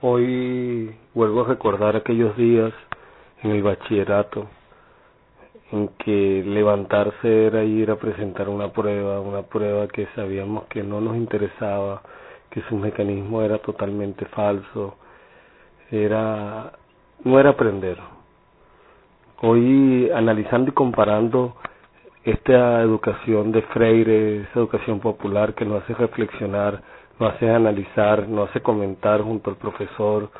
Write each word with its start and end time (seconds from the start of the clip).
Hoy 0.00 0.94
vuelvo 1.12 1.40
a 1.40 1.48
recordar 1.48 1.96
aquellos 1.96 2.36
días 2.36 2.72
en 3.42 3.50
el 3.50 3.64
bachillerato 3.64 4.46
en 5.72 5.88
que 5.98 6.44
levantarse 6.46 7.46
era 7.46 7.64
ir 7.64 7.90
a 7.90 7.96
presentar 7.96 8.48
una 8.48 8.70
prueba, 8.72 9.18
una 9.20 9.42
prueba 9.42 9.88
que 9.88 10.06
sabíamos 10.14 10.66
que 10.66 10.84
no 10.84 11.00
nos 11.00 11.16
interesaba, 11.16 12.02
que 12.48 12.62
su 12.68 12.76
mecanismo 12.76 13.42
era 13.42 13.58
totalmente 13.58 14.24
falso, 14.26 14.94
era 15.90 16.70
no 17.24 17.40
era 17.40 17.50
aprender. 17.50 17.98
Hoy 19.42 20.10
analizando 20.14 20.70
y 20.70 20.74
comparando 20.74 21.56
esta 22.22 22.82
educación 22.82 23.50
de 23.50 23.62
Freire, 23.62 24.42
esa 24.42 24.60
educación 24.60 25.00
popular 25.00 25.54
que 25.54 25.64
nos 25.64 25.82
hace 25.82 25.94
reflexionar, 25.94 26.82
nos 27.18 27.34
hace 27.34 27.50
analizar, 27.50 28.28
nos 28.28 28.50
hace 28.50 28.60
comentar 28.60 29.22
junto 29.22 29.50
al 29.50 29.56
profesor, 29.56 30.30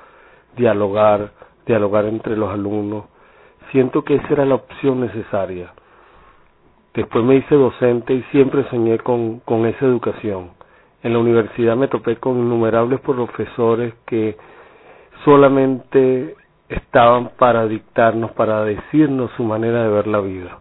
dialogar, 0.57 1.31
dialogar 1.67 2.07
entre 2.07 2.37
los 2.37 2.51
alumnos, 2.51 3.05
siento 3.73 4.03
que 4.05 4.17
esa 4.17 4.29
era 4.31 4.45
la 4.45 4.57
opción 4.57 5.01
necesaria. 5.01 5.73
Después 6.95 7.25
me 7.25 7.37
hice 7.37 7.55
docente 7.55 8.15
y 8.15 8.23
siempre 8.33 8.69
soñé 8.71 8.99
con, 8.99 9.41
con 9.41 9.67
esa 9.67 9.85
educación. 9.85 10.51
En 11.03 11.13
la 11.13 11.19
universidad 11.21 11.77
me 11.77 11.89
topé 11.89 12.17
con 12.17 12.39
innumerables 12.39 13.01
profesores 13.01 13.95
que 14.07 14.37
solamente 15.25 16.35
estaban 16.69 17.31
para 17.39 17.67
dictarnos, 17.67 18.33
para 18.33 18.65
decirnos 18.65 19.31
su 19.37 19.45
manera 19.45 19.85
de 19.85 19.91
ver 19.91 20.07
la 20.07 20.21
vida. 20.21 20.59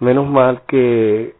Menos 0.00 0.28
mal 0.28 0.62
que 0.66 1.34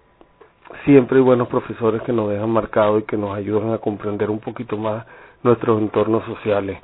siempre 0.88 1.18
hay 1.18 1.22
buenos 1.22 1.48
profesores 1.48 2.00
que 2.02 2.14
nos 2.14 2.30
dejan 2.30 2.48
marcados 2.48 3.02
y 3.02 3.04
que 3.04 3.18
nos 3.18 3.36
ayudan 3.36 3.72
a 3.72 3.78
comprender 3.78 4.30
un 4.30 4.38
poquito 4.38 4.78
más 4.78 5.04
nuestros 5.42 5.80
entornos 5.80 6.24
sociales 6.24 6.78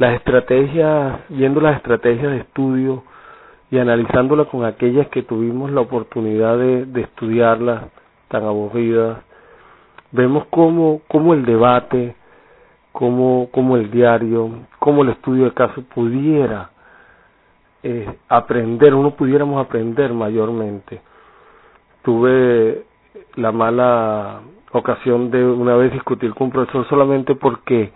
las 0.00 0.14
estrategias, 0.14 1.20
viendo 1.28 1.60
las 1.60 1.76
estrategias 1.76 2.32
de 2.32 2.38
estudio 2.38 3.04
y 3.70 3.78
analizándolas 3.78 4.46
con 4.46 4.64
aquellas 4.64 5.08
que 5.08 5.22
tuvimos 5.22 5.70
la 5.70 5.82
oportunidad 5.82 6.56
de, 6.56 6.86
de 6.86 7.02
estudiarlas 7.02 7.84
tan 8.28 8.44
aburridas, 8.44 9.18
vemos 10.10 10.46
cómo, 10.48 11.02
cómo 11.06 11.34
el 11.34 11.44
debate, 11.44 12.16
cómo, 12.92 13.50
cómo 13.52 13.76
el 13.76 13.90
diario, 13.90 14.50
cómo 14.78 15.02
el 15.02 15.10
estudio 15.10 15.44
de 15.44 15.52
caso 15.52 15.82
pudiera 15.94 16.70
eh, 17.82 18.10
aprender, 18.30 18.94
uno 18.94 19.10
pudiéramos 19.10 19.62
aprender 19.62 20.14
mayormente. 20.14 21.02
Tuve 22.02 22.86
la 23.36 23.52
mala 23.52 24.40
ocasión 24.72 25.30
de 25.30 25.44
una 25.44 25.76
vez 25.76 25.92
discutir 25.92 26.32
con 26.34 26.46
un 26.46 26.52
profesor 26.52 26.86
solamente 26.88 27.34
porque 27.34 27.92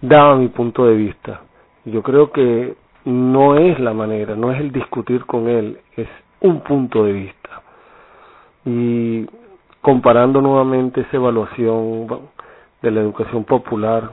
daba 0.00 0.36
mi 0.36 0.48
punto 0.48 0.86
de 0.86 0.94
vista. 0.94 1.42
Yo 1.84 2.02
creo 2.02 2.30
que 2.30 2.74
no 3.04 3.56
es 3.56 3.78
la 3.80 3.92
manera, 3.92 4.34
no 4.34 4.52
es 4.52 4.60
el 4.60 4.72
discutir 4.72 5.24
con 5.26 5.48
él, 5.48 5.78
es 5.96 6.08
un 6.40 6.60
punto 6.60 7.04
de 7.04 7.12
vista. 7.12 7.62
Y 8.64 9.26
comparando 9.80 10.40
nuevamente 10.40 11.02
esa 11.02 11.16
evaluación 11.16 12.06
de 12.82 12.90
la 12.90 13.00
educación 13.00 13.44
popular, 13.44 14.10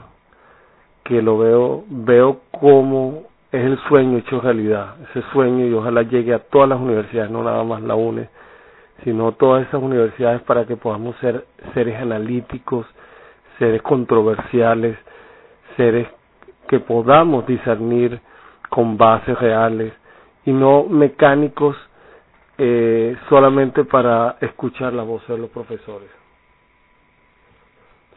que 1.04 1.22
lo 1.22 1.38
veo, 1.38 1.84
veo 1.88 2.40
como 2.50 3.24
es 3.50 3.64
el 3.64 3.78
sueño 3.88 4.18
hecho 4.18 4.40
realidad, 4.40 4.96
ese 5.10 5.22
sueño 5.32 5.66
y 5.66 5.72
ojalá 5.72 6.02
llegue 6.02 6.34
a 6.34 6.38
todas 6.38 6.68
las 6.68 6.78
universidades, 6.78 7.30
no 7.30 7.42
nada 7.42 7.64
más 7.64 7.82
la 7.82 7.94
UNE, 7.94 8.28
sino 9.04 9.32
todas 9.32 9.66
esas 9.66 9.82
universidades 9.82 10.42
para 10.42 10.64
que 10.66 10.76
podamos 10.76 11.16
ser 11.16 11.46
seres 11.74 12.00
analíticos, 12.00 12.86
seres 13.58 13.82
controversiales, 13.82 14.96
seres 15.76 16.08
que 16.68 16.80
podamos 16.80 17.46
discernir 17.46 18.20
con 18.68 18.96
bases 18.98 19.38
reales 19.38 19.92
y 20.44 20.52
no 20.52 20.84
mecánicos 20.84 21.76
eh, 22.58 23.16
solamente 23.28 23.84
para 23.84 24.36
escuchar 24.40 24.92
la 24.92 25.04
voz 25.04 25.26
de 25.28 25.38
los 25.38 25.50
profesores. 25.50 26.10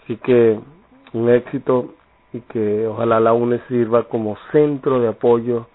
Así 0.03 0.17
que 0.17 0.59
un 1.13 1.29
éxito 1.29 1.93
y 2.33 2.39
que 2.41 2.87
ojalá 2.87 3.19
la 3.19 3.33
UNE 3.33 3.59
sirva 3.67 4.03
como 4.03 4.35
centro 4.51 4.99
de 4.99 5.09
apoyo 5.09 5.67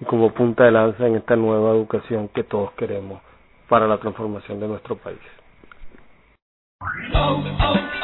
y 0.00 0.04
como 0.04 0.32
punta 0.32 0.64
de 0.64 0.72
lanza 0.72 1.06
en 1.06 1.16
esta 1.16 1.36
nueva 1.36 1.70
educación 1.70 2.28
que 2.28 2.42
todos 2.44 2.72
queremos 2.72 3.20
para 3.68 3.86
la 3.86 3.98
transformación 3.98 4.60
de 4.60 4.68
nuestro 4.68 4.96
país. 4.96 5.18
Oh, 7.14 7.42
oh, 7.60 7.98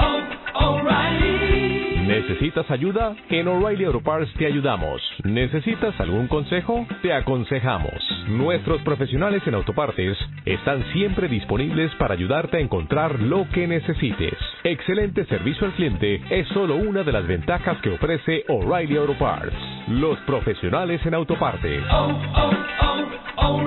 ¿Necesitas 2.07 2.71
ayuda? 2.71 3.17
En 3.31 3.49
O'Reilly 3.49 3.85
Auto 3.85 4.01
Parts 4.01 4.33
te 4.35 4.47
ayudamos. 4.47 5.01
¿Necesitas 5.25 5.99
algún 6.01 6.29
consejo? 6.29 6.87
Te 7.03 7.13
aconsejamos. 7.13 7.95
Nuestros 8.29 8.83
profesionales 8.83 9.43
en 9.47 9.55
autopartes 9.55 10.17
están 10.45 10.85
siempre 10.93 11.29
disponibles 11.29 11.95
para 11.97 12.15
ayudarte 12.15 12.59
a 12.59 12.61
encontrar 12.61 13.19
lo 13.21 13.49
que 13.51 13.67
necesites. 13.67 14.37
Excelente 14.65 15.25
servicio 15.27 15.67
al 15.67 15.73
cliente 15.73 16.23
es 16.31 16.47
solo 16.49 16.77
una 16.77 17.03
de 17.03 17.13
las 17.13 17.27
ventajas 17.27 17.79
que 17.83 17.95
ofrece 17.95 18.45
O'Reilly 18.49 18.97
Auto 18.97 19.19
Parts. 19.19 19.57
Los 19.89 20.19
profesionales 20.21 21.05
en 21.07 21.15
autopartes. 21.15 21.83
Oh, 21.91 22.21
oh, 23.39 23.65